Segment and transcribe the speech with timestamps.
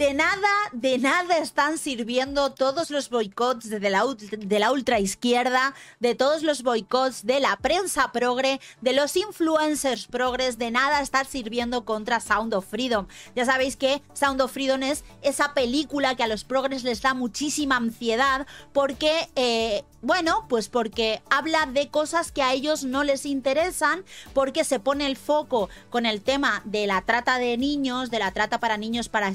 [0.00, 6.14] De nada, de nada están sirviendo todos los boicots de la, de la ultraizquierda, de
[6.14, 11.84] todos los boicots de la prensa progre, de los influencers progres, de nada está sirviendo
[11.84, 13.08] contra Sound of Freedom.
[13.36, 17.12] Ya sabéis que Sound of Freedom es esa película que a los progres les da
[17.12, 23.26] muchísima ansiedad porque, eh, bueno, pues porque habla de cosas que a ellos no les
[23.26, 28.18] interesan, porque se pone el foco con el tema de la trata de niños, de
[28.18, 29.28] la trata para niños para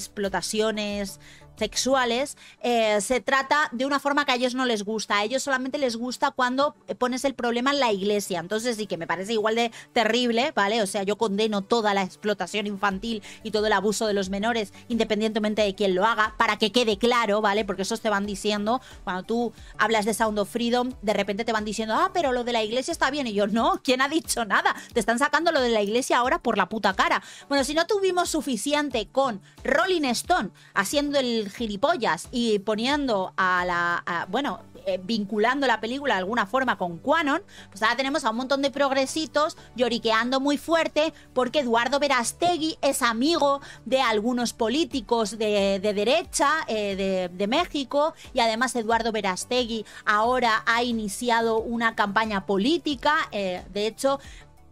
[0.56, 1.20] explotaciones
[1.58, 5.18] sexuales, eh, se trata de una forma que a ellos no les gusta.
[5.18, 8.40] A ellos solamente les gusta cuando pones el problema en la iglesia.
[8.40, 10.82] Entonces sí que me parece igual de terrible, ¿vale?
[10.82, 14.74] O sea, yo condeno toda la explotación infantil y todo el abuso de los menores,
[14.88, 17.66] independientemente de quién lo haga, para que quede claro, ¿vale?
[17.66, 21.54] Porque eso te van diciendo, cuando tú hablas de Sound of Freedom, de repente te
[21.54, 23.28] van diciendo, ah, pero lo de la iglesia está bien.
[23.28, 24.76] Y yo, no, ¿quién ha dicho nada?
[24.94, 27.22] Te están sacando lo de la iglesia ahora por la puta cara.
[27.48, 34.28] Bueno, si no tuvimos suficiente con Rolling Stone haciendo el gilipollas y poniendo a la.
[34.30, 38.38] bueno, eh, vinculando la película de alguna forma con Quanon, pues ahora tenemos a un
[38.38, 45.80] montón de progresitos lloriqueando muy fuerte porque Eduardo Verastegui es amigo de algunos políticos de,
[45.80, 53.16] derecha eh, de, México y además Eduardo Verastegui ahora ha iniciado una campaña política.
[53.32, 54.20] Eh, de hecho,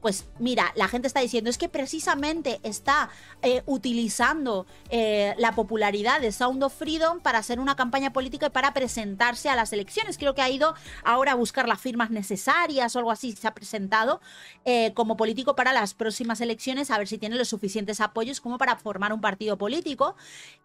[0.04, 3.09] pues mira, la gente está diciendo, es que precisamente está
[3.42, 8.50] eh, utilizando eh, la popularidad de Sound of Freedom para hacer una campaña política y
[8.50, 10.18] para presentarse a las elecciones.
[10.18, 13.54] Creo que ha ido ahora a buscar las firmas necesarias o algo así, se ha
[13.54, 14.20] presentado
[14.66, 18.58] eh, como político para las próximas elecciones, a ver si tiene los suficientes apoyos como
[18.58, 20.17] para formar un partido político.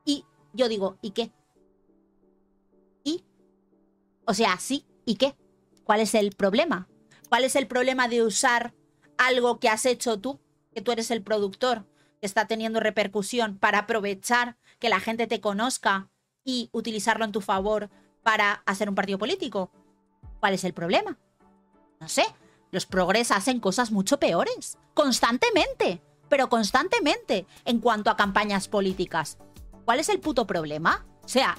[0.04, 1.30] Y yo digo, ¿y qué?
[3.04, 3.24] ¿Y?
[4.24, 5.36] O sea, sí, ¿y qué?
[5.84, 6.88] ¿Cuál es el problema?
[7.28, 8.74] ¿Cuál es el problema de usar
[9.18, 10.40] algo que has hecho tú,
[10.74, 11.84] que tú eres el productor,
[12.20, 16.08] que está teniendo repercusión para aprovechar que la gente te conozca
[16.44, 17.90] y utilizarlo en tu favor
[18.22, 19.70] para hacer un partido político.
[20.40, 21.18] ¿Cuál es el problema?
[22.00, 22.24] No sé,
[22.70, 29.38] los progres hacen cosas mucho peores, constantemente, pero constantemente en cuanto a campañas políticas.
[29.84, 31.06] ¿Cuál es el puto problema?
[31.24, 31.56] O sea,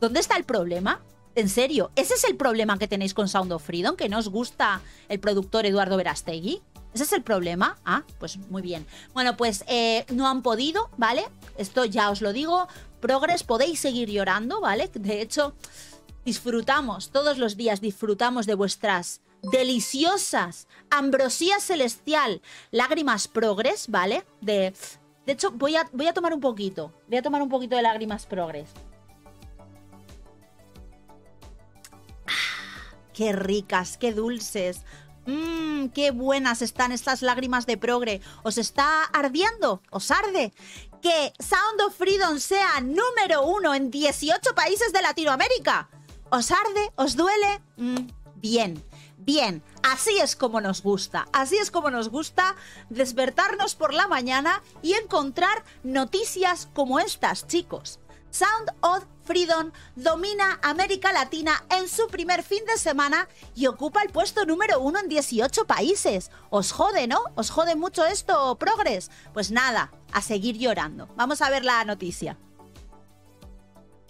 [0.00, 1.02] ¿dónde está el problema?
[1.34, 3.96] En serio, ¿ese es el problema que tenéis con Sound of Freedom?
[3.96, 6.62] ¿Que no os gusta el productor Eduardo Verastegui?
[6.94, 7.76] ¿Ese es el problema?
[7.84, 8.86] Ah, pues muy bien.
[9.12, 11.24] Bueno, pues eh, no han podido, ¿vale?
[11.58, 12.68] Esto ya os lo digo.
[13.00, 14.88] Progres, podéis seguir llorando, ¿vale?
[14.94, 15.54] De hecho,
[16.24, 22.40] disfrutamos, todos los días disfrutamos de vuestras deliciosas, ambrosía celestial,
[22.70, 24.24] lágrimas progres, ¿vale?
[24.40, 24.72] De,
[25.26, 26.92] de hecho, voy a, voy a tomar un poquito.
[27.08, 28.70] Voy a tomar un poquito de lágrimas progres.
[32.26, 34.84] Ah, qué ricas, qué dulces.
[35.26, 38.20] Mmm, qué buenas están estas lágrimas de progre.
[38.42, 39.82] ¿Os está ardiendo?
[39.90, 40.52] ¿Os arde?
[41.00, 45.88] Que Sound of Freedom sea número uno en 18 países de Latinoamérica.
[46.30, 46.92] ¿Os arde?
[46.96, 47.62] ¿Os duele?
[47.76, 48.84] Mm, bien,
[49.18, 49.62] bien.
[49.82, 51.26] Así es como nos gusta.
[51.32, 52.56] Así es como nos gusta
[52.90, 58.00] despertarnos por la mañana y encontrar noticias como estas, chicos.
[58.34, 64.10] Sound of Freedom domina América Latina en su primer fin de semana y ocupa el
[64.10, 66.32] puesto número uno en 18 países.
[66.50, 67.20] Os jode, ¿no?
[67.36, 69.12] ¿Os jode mucho esto, Progress?
[69.32, 71.08] Pues nada, a seguir llorando.
[71.14, 72.36] Vamos a ver la noticia.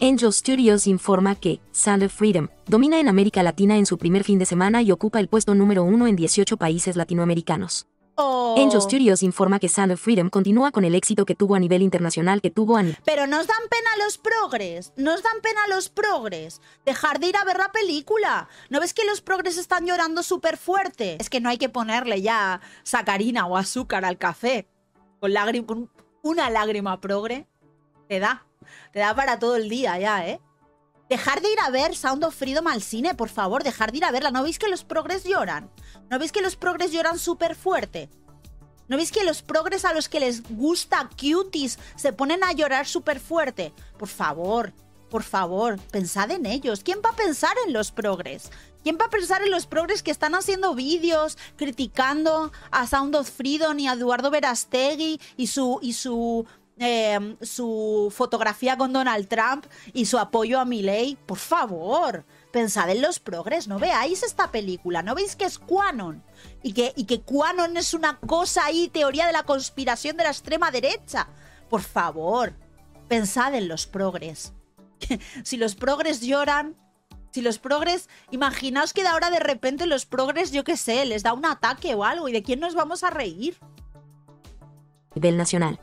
[0.01, 4.39] Angel Studios informa que Sound of Freedom domina en América Latina en su primer fin
[4.39, 7.85] de semana y ocupa el puesto número uno en 18 países latinoamericanos.
[8.17, 8.55] Oh.
[8.57, 11.81] Angel Studios informa que Sound of Freedom continúa con el éxito que tuvo a nivel
[11.81, 16.61] internacional que tuvo a Pero nos dan pena los progres, nos dan pena los progres.
[16.85, 18.47] Dejar de ir a ver la película.
[18.69, 21.17] ¿No ves que los progres están llorando súper fuerte?
[21.19, 24.67] Es que no hay que ponerle ya sacarina o azúcar al café.
[25.19, 25.33] Con,
[25.65, 25.89] con
[26.23, 27.47] una lágrima progre
[28.07, 28.45] te da.
[28.93, 30.39] Te da para todo el día ya, ¿eh?
[31.09, 34.05] Dejar de ir a ver Sound of Freedom al cine, por favor, dejar de ir
[34.05, 34.31] a verla.
[34.31, 35.69] ¿No veis que los progres lloran?
[36.09, 38.09] ¿No veis que los progres lloran súper fuerte?
[38.87, 42.87] ¿No veis que los progres a los que les gusta cuties se ponen a llorar
[42.87, 43.71] súper fuerte?
[43.99, 44.73] Por favor,
[45.09, 46.81] por favor, pensad en ellos.
[46.83, 48.51] ¿Quién va a pensar en los progres?
[48.83, 53.29] ¿Quién va a pensar en los progres que están haciendo vídeos criticando a Sound of
[53.29, 56.45] Freedom y a Eduardo Verastegui y su, y su
[56.77, 61.17] Em, su fotografía con Donald Trump y su apoyo a Milley.
[61.25, 65.01] Por favor, pensad en los progres, ¿no veáis esta película?
[65.01, 66.21] ¿No veis que es Quanon?
[66.63, 70.31] Y que, y que Quanon es una cosa ahí, teoría de la conspiración de la
[70.31, 71.29] extrema derecha.
[71.69, 72.53] Por favor,
[73.07, 74.53] pensad en los progres.
[75.43, 76.75] si los progres lloran,
[77.31, 81.23] si los progres, imaginaos que de ahora de repente los progres, yo qué sé, les
[81.23, 83.57] da un ataque o algo, ¿y de quién nos vamos a reír?
[85.13, 85.79] Nivel nacional.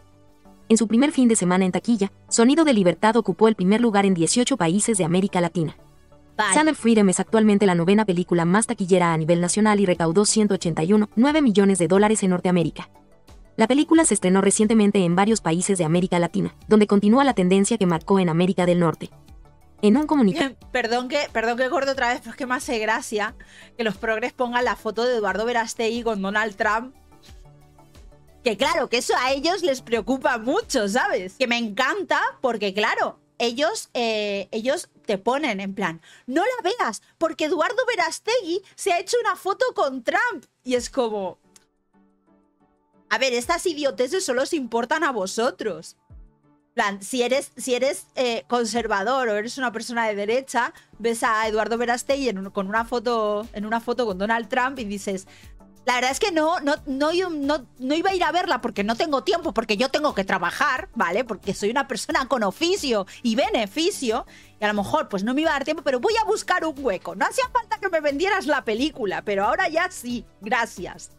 [0.69, 4.07] En su primer fin de semana en taquilla, Sonido de Libertad ocupó el primer lugar
[4.07, 5.77] en 18 países de América Latina.
[6.37, 6.55] Vale.
[6.55, 10.23] Sound of Freedom es actualmente la novena película más taquillera a nivel nacional y recaudó
[10.23, 12.89] 181,9 millones de dólares en Norteamérica.
[13.57, 17.77] La película se estrenó recientemente en varios países de América Latina, donde continúa la tendencia
[17.77, 19.11] que marcó en América del Norte.
[19.83, 22.79] En un comunicado, Perdón que, perdón que corte otra vez, pero es que me hace
[22.79, 23.35] gracia
[23.77, 26.95] que los progres pongan la foto de Eduardo Verastegui con Donald Trump.
[28.45, 31.35] Que claro, que eso a ellos les preocupa mucho, ¿sabes?
[31.39, 37.03] Que me encanta porque claro, ellos, eh, ellos te ponen en plan, no la veas,
[37.19, 40.45] porque Eduardo Verastegui se ha hecho una foto con Trump.
[40.63, 41.39] Y es como...
[43.11, 45.97] A ver, estas idioteces solo os importan a vosotros.
[46.75, 51.47] Plan, si eres, si eres eh, conservador o eres una persona de derecha, ves a
[51.47, 55.27] Eduardo Verastegui en con una foto, en una foto con Donald Trump y dices,
[55.85, 59.25] la verdad es que no, no, no, iba a ir a verla porque no tengo
[59.25, 61.25] tiempo, porque yo tengo que trabajar, ¿vale?
[61.25, 64.27] Porque soy una persona con oficio y beneficio.
[64.61, 66.65] Y a lo mejor, pues no me iba a dar tiempo, pero voy a buscar
[66.65, 67.17] un hueco.
[67.17, 71.11] No hacía falta que me vendieras la película, pero ahora ya sí, gracias.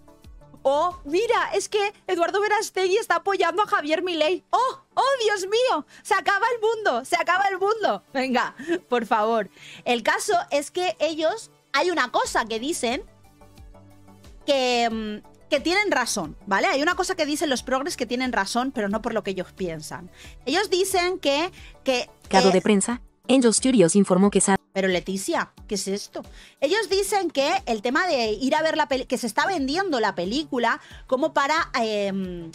[0.66, 4.46] Oh, mira, es que Eduardo Verastegui está apoyando a Javier Milei.
[4.50, 8.02] Oh, oh, Dios mío, se acaba el mundo, se acaba el mundo.
[8.14, 8.56] Venga,
[8.88, 9.50] por favor.
[9.84, 13.04] El caso es que ellos, hay una cosa que dicen
[14.46, 16.68] que, mm, que tienen razón, ¿vale?
[16.68, 19.32] Hay una cosa que dicen los progres que tienen razón, pero no por lo que
[19.32, 20.10] ellos piensan.
[20.46, 21.52] Ellos dicen que...
[21.84, 24.42] que Cado eh, de prensa, Angel Studios informó que
[24.74, 26.24] pero Leticia, ¿qué es esto?
[26.60, 30.00] Ellos dicen que el tema de ir a ver la película, que se está vendiendo
[30.00, 32.52] la película como para, em,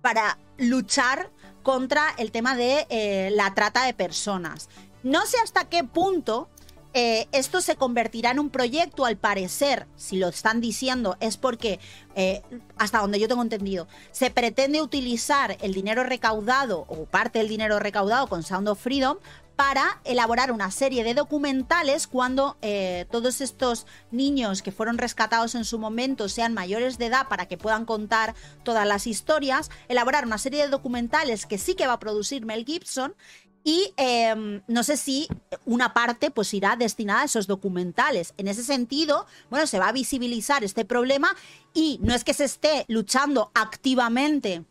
[0.00, 1.30] para luchar
[1.64, 4.68] contra el tema de eh, la trata de personas.
[5.02, 6.48] No sé hasta qué punto
[6.94, 11.80] eh, esto se convertirá en un proyecto, al parecer, si lo están diciendo, es porque,
[12.14, 12.42] eh,
[12.76, 17.78] hasta donde yo tengo entendido, se pretende utilizar el dinero recaudado o parte del dinero
[17.78, 19.16] recaudado con Sound of Freedom
[19.56, 25.64] para elaborar una serie de documentales cuando eh, todos estos niños que fueron rescatados en
[25.64, 28.34] su momento sean mayores de edad para que puedan contar
[28.64, 32.64] todas las historias, elaborar una serie de documentales que sí que va a producir Mel
[32.64, 33.14] Gibson
[33.64, 35.28] y eh, no sé si
[35.64, 38.34] una parte pues irá destinada a esos documentales.
[38.36, 41.34] En ese sentido, bueno, se va a visibilizar este problema
[41.74, 44.64] y no es que se esté luchando activamente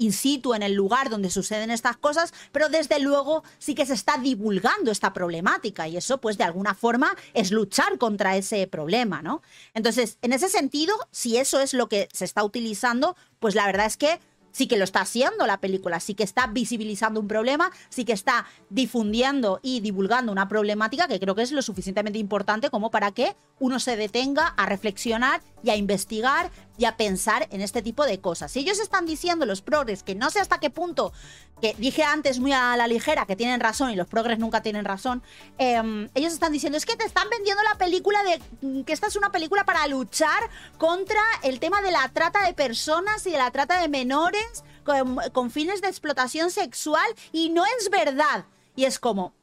[0.00, 3.92] in situ en el lugar donde suceden estas cosas, pero desde luego sí que se
[3.92, 9.20] está divulgando esta problemática y eso pues de alguna forma es luchar contra ese problema,
[9.20, 9.42] ¿no?
[9.74, 13.86] Entonces, en ese sentido, si eso es lo que se está utilizando, pues la verdad
[13.86, 14.20] es que
[14.52, 18.12] sí que lo está haciendo la película, sí que está visibilizando un problema, sí que
[18.12, 23.12] está difundiendo y divulgando una problemática que creo que es lo suficientemente importante como para
[23.12, 28.04] que uno se detenga a reflexionar y a investigar y a pensar en este tipo
[28.06, 28.56] de cosas.
[28.56, 31.12] Ellos están diciendo los progres que no sé hasta qué punto,
[31.60, 34.86] que dije antes muy a la ligera que tienen razón y los progres nunca tienen
[34.86, 35.22] razón,
[35.58, 39.16] eh, ellos están diciendo es que te están vendiendo la película de que esta es
[39.16, 40.48] una película para luchar
[40.78, 45.18] contra el tema de la trata de personas y de la trata de menores con,
[45.32, 48.46] con fines de explotación sexual y no es verdad.
[48.74, 49.34] Y es como,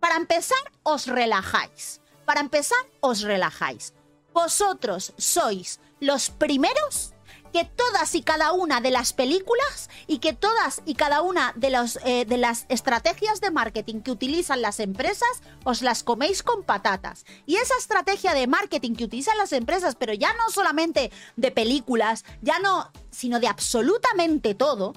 [0.00, 2.02] para empezar, os relajáis.
[2.28, 3.94] Para empezar, os relajáis.
[4.34, 7.14] Vosotros sois los primeros
[7.54, 11.74] que todas y cada una de las películas y que todas y cada una de,
[12.04, 17.24] eh, de las estrategias de marketing que utilizan las empresas os las coméis con patatas.
[17.46, 22.26] Y esa estrategia de marketing que utilizan las empresas, pero ya no solamente de películas,
[22.42, 24.92] ya no, sino de absolutamente todo,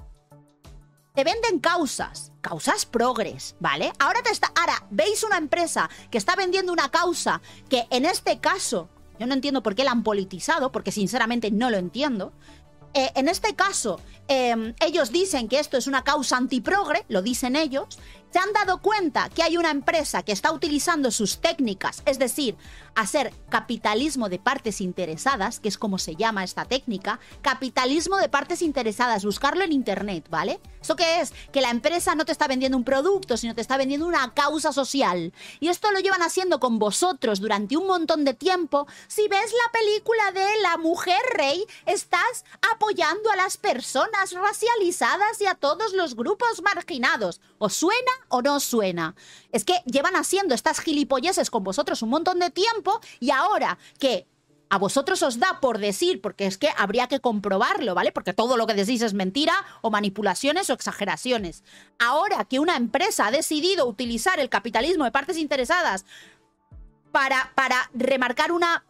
[1.13, 3.91] te venden causas, causas progres, ¿vale?
[3.99, 8.39] Ahora te está, ahora veis una empresa que está vendiendo una causa que en este
[8.39, 8.89] caso
[9.19, 12.33] yo no entiendo por qué la han politizado, porque sinceramente no lo entiendo.
[12.93, 17.55] Eh, en este caso, eh, ellos dicen que esto es una causa antiprogre, lo dicen
[17.55, 17.99] ellos.
[18.31, 22.55] Se han dado cuenta que hay una empresa que está utilizando sus técnicas, es decir,
[22.95, 28.61] hacer capitalismo de partes interesadas, que es como se llama esta técnica, capitalismo de partes
[28.61, 30.61] interesadas, buscarlo en internet, ¿vale?
[30.81, 31.33] ¿Eso qué es?
[31.51, 34.71] Que la empresa no te está vendiendo un producto, sino te está vendiendo una causa
[34.71, 35.33] social.
[35.59, 38.87] Y esto lo llevan haciendo con vosotros durante un montón de tiempo.
[39.07, 45.47] Si ves la película de La Mujer Rey, estás apoyando a las personas racializadas y
[45.47, 47.41] a todos los grupos marginados.
[47.57, 49.15] ¿Os suena o no suena?
[49.51, 54.27] Es que llevan haciendo estas gilipolleces con vosotros un montón de tiempo y ahora que
[54.71, 58.13] a vosotros os da por decir, porque es que habría que comprobarlo, ¿vale?
[58.13, 61.65] Porque todo lo que decís es mentira o manipulaciones o exageraciones.
[61.99, 66.05] Ahora que una empresa ha decidido utilizar el capitalismo de partes interesadas
[67.11, 68.85] para, para remarcar una,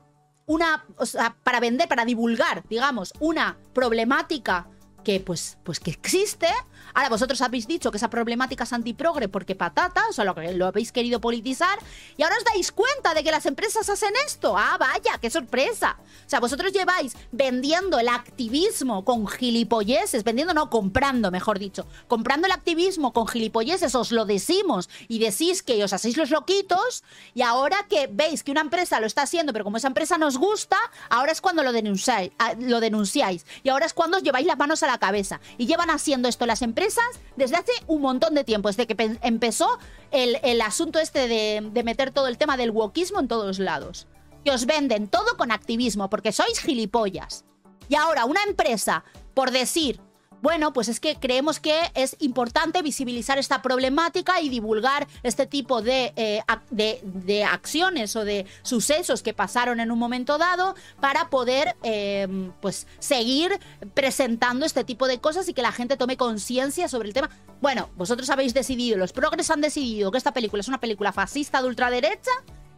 [0.46, 4.68] una, o sea, para vender, para divulgar, digamos, una problemática
[5.04, 6.48] que pues, pues que existe.
[6.94, 10.66] Ahora vosotros habéis dicho que esa problemática es antiprogre porque patata, o sea, lo, lo
[10.66, 11.80] habéis querido politizar,
[12.18, 14.58] y ahora os dais cuenta de que las empresas hacen esto.
[14.58, 15.98] Ah, vaya, qué sorpresa.
[16.26, 22.48] O sea, vosotros lleváis vendiendo el activismo con gilipolleces, vendiendo no, comprando, mejor dicho, comprando
[22.48, 27.04] el activismo con gilipolleces, os lo decimos y decís que os hacéis los loquitos,
[27.34, 30.38] y ahora que veis que una empresa lo está haciendo, pero como esa empresa nos
[30.38, 30.78] gusta,
[31.10, 34.58] ahora es cuando lo denunciáis, ah, lo denunciáis y ahora es cuando os lleváis las
[34.58, 35.40] manos a la cabeza.
[35.58, 37.06] Y llevan haciendo esto las empresas
[37.36, 39.80] desde hace un montón de tiempo, desde que empezó
[40.12, 44.08] el, asunto este de, meter todo el tema del wokismo en todos lados.
[44.44, 47.46] Que os venden todo con activismo, porque sois gilipollas.
[47.90, 50.00] Y ahora una empresa, por decir,
[50.42, 55.82] bueno, pues es que creemos que es importante visibilizar esta problemática y divulgar este tipo
[55.82, 61.76] de, eh, de, acciones o de sucesos que pasaron en un momento dado para poder
[61.84, 63.60] em, pues seguir
[63.94, 67.30] presentando este tipo de cosas y que la gente tome conciencia sobre el tema.
[67.62, 71.62] Bueno, vosotros habéis decidido, los progres han decidido que esta película es una película fascista
[71.62, 72.32] de ultraderecha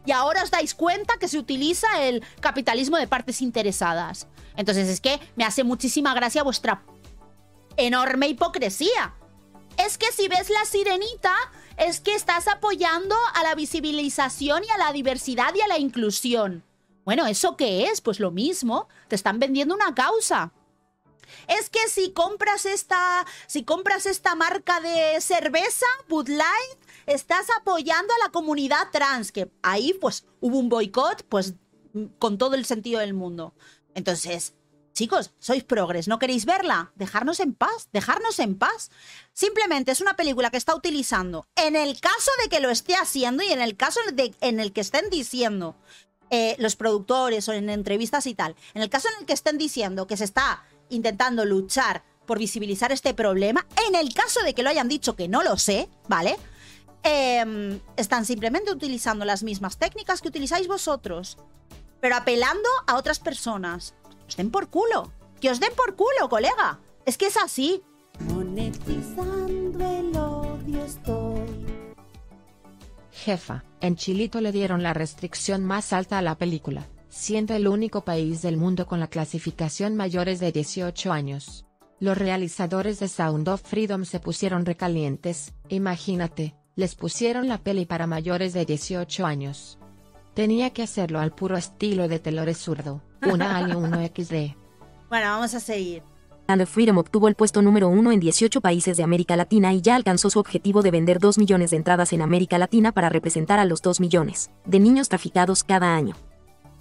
[0.06, 4.26] y ahora os dais cuenta que se utiliza el capitalismo de partes interesadas.
[4.56, 6.82] Entonces es que me hace muchísima gracia vuestra
[7.76, 9.14] enorme hipocresía.
[9.76, 11.34] Es que si ves la sirenita,
[11.76, 16.64] es que estás apoyando a la visibilización y a la diversidad y a la inclusión.
[17.04, 18.00] Bueno, ¿eso qué es?
[18.00, 20.52] Pues lo mismo, te están vendiendo una causa.
[21.48, 28.12] Es que si compras esta, si compras esta marca de cerveza, Bud Light, estás apoyando
[28.14, 31.54] a la comunidad trans, que ahí pues hubo un boicot, pues
[32.18, 33.54] con todo el sentido del mundo.
[33.94, 34.54] Entonces,
[34.94, 36.92] Chicos, sois progres, ¿no queréis verla?
[36.94, 38.92] Dejarnos en paz, dejarnos en paz.
[39.32, 43.42] Simplemente es una película que está utilizando, en el caso de que lo esté haciendo
[43.42, 45.74] y en el caso de, en el que estén diciendo
[46.30, 49.58] eh, los productores o en entrevistas y tal, en el caso en el que estén
[49.58, 54.62] diciendo que se está intentando luchar por visibilizar este problema, en el caso de que
[54.62, 56.36] lo hayan dicho que no lo sé, ¿vale?
[57.02, 61.36] Em, están simplemente utilizando las mismas técnicas que utilizáis vosotros,
[62.00, 63.94] pero apelando a otras personas
[64.28, 65.12] os den por culo.
[65.40, 66.80] Que os den por culo, colega.
[67.06, 67.82] Es que es así.
[68.20, 71.64] Monetizando el odio estoy.
[73.10, 78.04] Jefa, en Chilito le dieron la restricción más alta a la película, siendo el único
[78.04, 81.64] país del mundo con la clasificación mayores de 18 años.
[82.00, 88.06] Los realizadores de Sound of Freedom se pusieron recalientes, imagínate, les pusieron la peli para
[88.06, 89.78] mayores de 18 años.
[90.34, 94.56] Tenía que hacerlo al puro estilo de Telores Zurdo, una año 1 XD.
[95.08, 96.02] Bueno, vamos a seguir.
[96.48, 99.94] And Freedom obtuvo el puesto número uno en 18 países de América Latina y ya
[99.94, 103.64] alcanzó su objetivo de vender 2 millones de entradas en América Latina para representar a
[103.64, 106.16] los 2 millones de niños traficados cada año.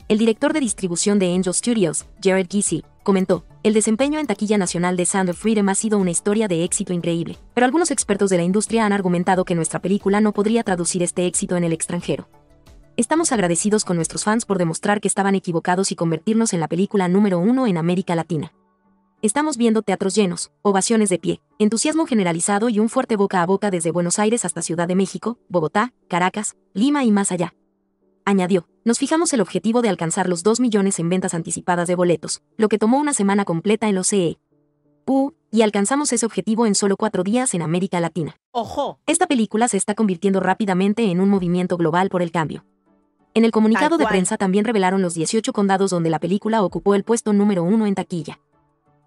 [0.09, 4.97] El director de distribución de Angel Studios, Jared Giese, comentó, el desempeño en taquilla nacional
[4.97, 8.37] de Sound of Freedom ha sido una historia de éxito increíble, pero algunos expertos de
[8.37, 12.27] la industria han argumentado que nuestra película no podría traducir este éxito en el extranjero.
[12.95, 17.07] Estamos agradecidos con nuestros fans por demostrar que estaban equivocados y convertirnos en la película
[17.07, 18.53] número uno en América Latina.
[19.23, 23.71] Estamos viendo teatros llenos, ovaciones de pie, entusiasmo generalizado y un fuerte boca a boca
[23.71, 27.55] desde Buenos Aires hasta Ciudad de México, Bogotá, Caracas, Lima y más allá.
[28.25, 32.43] Añadió, nos fijamos el objetivo de alcanzar los 2 millones en ventas anticipadas de boletos,
[32.57, 34.37] lo que tomó una semana completa en los CE.
[35.07, 38.37] U, y alcanzamos ese objetivo en solo cuatro días en América Latina.
[38.51, 38.99] ¡Ojo!
[39.07, 42.63] Esta película se está convirtiendo rápidamente en un movimiento global por el cambio.
[43.35, 47.03] En el comunicado de prensa también revelaron los 18 condados donde la película ocupó el
[47.03, 48.39] puesto número uno en taquilla.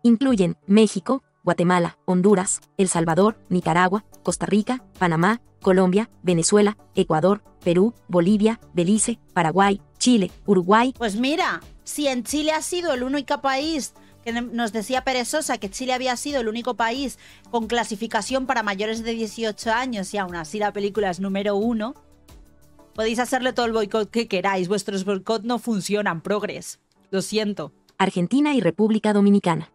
[0.02, 8.58] Incluyen México, Guatemala, Honduras, El Salvador, Nicaragua, Costa Rica, Panamá, Colombia, Venezuela, Ecuador, Perú, Bolivia,
[8.74, 10.92] Belice, Paraguay, Chile, Uruguay.
[10.98, 15.70] Pues mira, si en Chile ha sido el único país que nos decía Perezosa que
[15.70, 17.16] Chile había sido el único país
[17.52, 21.94] con clasificación para mayores de 18 años y aún así la película es número uno,
[22.96, 26.80] Podéis hacerle todo el boicot que queráis, vuestros boicot no funcionan, progres.
[27.10, 27.72] Lo siento.
[27.98, 29.70] Argentina y República Dominicana.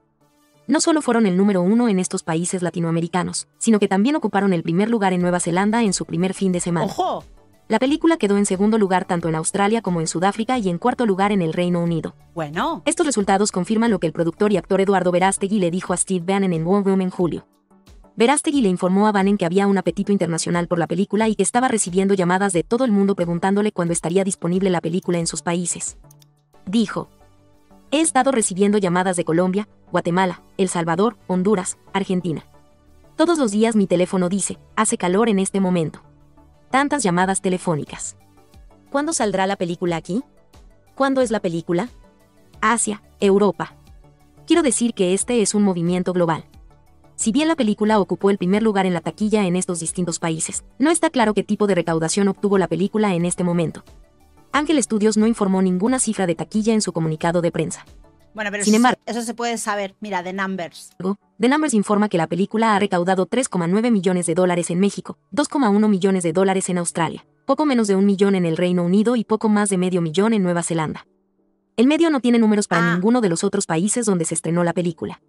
[0.65, 4.63] No solo fueron el número uno en estos países latinoamericanos, sino que también ocuparon el
[4.63, 6.87] primer lugar en Nueva Zelanda en su primer fin de semana.
[6.87, 7.23] ¡Ojo!
[7.67, 11.05] La película quedó en segundo lugar tanto en Australia como en Sudáfrica y en cuarto
[11.05, 12.15] lugar en el Reino Unido.
[12.33, 12.81] Bueno.
[12.85, 16.25] Estos resultados confirman lo que el productor y actor Eduardo Verástegui le dijo a Steve
[16.25, 17.45] Bannon en War Room en julio.
[18.15, 21.43] Verástegui le informó a Bannon que había un apetito internacional por la película y que
[21.43, 25.41] estaba recibiendo llamadas de todo el mundo preguntándole cuándo estaría disponible la película en sus
[25.41, 25.97] países.
[26.65, 27.09] Dijo,
[27.91, 32.45] He estado recibiendo llamadas de Colombia, Guatemala, El Salvador, Honduras, Argentina.
[33.15, 36.01] Todos los días mi teléfono dice, hace calor en este momento.
[36.69, 38.15] Tantas llamadas telefónicas.
[38.89, 40.23] ¿Cuándo saldrá la película aquí?
[40.95, 41.89] ¿Cuándo es la película?
[42.61, 43.75] Asia, Europa.
[44.47, 46.45] Quiero decir que este es un movimiento global.
[47.21, 50.63] Si bien la película ocupó el primer lugar en la taquilla en estos distintos países,
[50.79, 53.83] no está claro qué tipo de recaudación obtuvo la película en este momento.
[54.51, 57.85] Ángel Studios no informó ninguna cifra de taquilla en su comunicado de prensa.
[58.33, 59.93] Bueno, pero Sin eso, embargo- eso se puede saber.
[59.99, 60.95] Mira, The Numbers.
[61.39, 65.89] The Numbers informa que la película ha recaudado 3,9 millones de dólares en México, 2,1
[65.89, 69.25] millones de dólares en Australia, poco menos de un millón en el Reino Unido y
[69.25, 71.05] poco más de medio millón en Nueva Zelanda.
[71.77, 72.95] El medio no tiene números para Ah.
[72.95, 75.21] ninguno de los otros países donde se estrenó la película.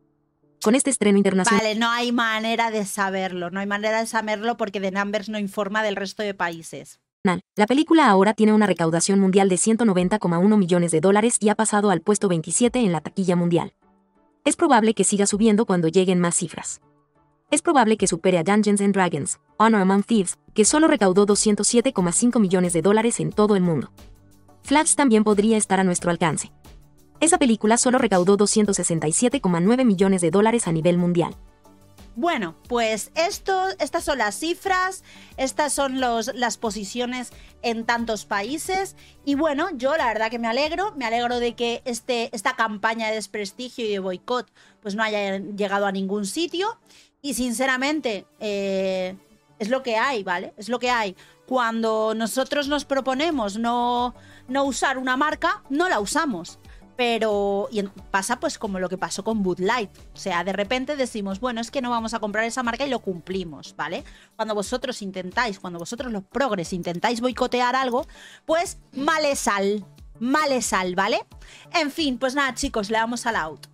[0.62, 3.50] Con este estreno internacional, Vale, no hay manera de saberlo.
[3.50, 7.00] No hay manera de saberlo porque The Numbers no informa del resto de países.
[7.24, 11.90] la película ahora tiene una recaudación mundial de 190,1 millones de dólares y ha pasado
[11.90, 13.74] al puesto 27 en la taquilla mundial.
[14.44, 16.80] Es probable que siga subiendo cuando lleguen más cifras.
[17.50, 22.40] Es probable que supere a Dungeons and Dragons, Honor Among Thieves, que solo recaudó 207,5
[22.40, 23.92] millones de dólares en todo el mundo.
[24.62, 26.52] Flash también podría estar a nuestro alcance.
[27.22, 31.36] Esa película solo recaudó 267,9 millones de dólares a nivel mundial.
[32.16, 35.04] Bueno, pues esto, estas son las cifras,
[35.36, 37.30] estas son los, las posiciones
[37.62, 41.80] en tantos países y bueno, yo la verdad que me alegro, me alegro de que
[41.84, 44.50] este, esta campaña de desprestigio y de boicot
[44.82, 46.76] pues no haya llegado a ningún sitio
[47.22, 49.14] y sinceramente eh,
[49.60, 50.54] es lo que hay, ¿vale?
[50.56, 51.14] Es lo que hay.
[51.46, 54.12] Cuando nosotros nos proponemos no,
[54.48, 56.58] no usar una marca, no la usamos.
[56.96, 59.90] Pero y pasa pues como lo que pasó con Bud Light.
[60.14, 62.90] O sea, de repente decimos, bueno, es que no vamos a comprar esa marca y
[62.90, 64.04] lo cumplimos, ¿vale?
[64.36, 68.06] Cuando vosotros intentáis, cuando vosotros los progres intentáis boicotear algo,
[68.44, 69.84] pues male sal,
[70.18, 71.24] male sal, ¿vale?
[71.72, 73.71] En fin, pues nada, chicos, le damos al out.